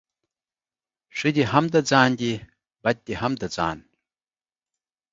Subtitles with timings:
[1.17, 2.33] ښه دي هم د ځان دي،
[2.83, 3.77] بد دي هم د ځآن.